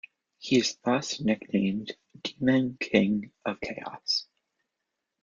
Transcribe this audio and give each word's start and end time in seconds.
He 0.39 0.57
is 0.57 0.77
thus 0.83 1.19
nicknamed 1.19 1.91
"Demon 2.23 2.75
King 2.79 3.31
of 3.45 3.61
Chaos". 3.61 4.25